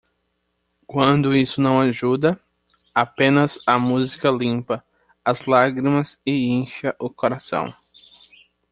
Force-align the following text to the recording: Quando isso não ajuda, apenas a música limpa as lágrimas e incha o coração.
Quando 0.87 1.35
isso 1.35 1.61
não 1.61 1.79
ajuda, 1.79 2.39
apenas 2.91 3.59
a 3.67 3.77
música 3.77 4.31
limpa 4.31 4.83
as 5.23 5.45
lágrimas 5.45 6.17
e 6.25 6.47
incha 6.49 6.95
o 6.97 7.07
coração. 7.07 7.71